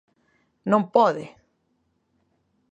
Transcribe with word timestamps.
¡Non 0.71 0.83
pode! 0.95 1.25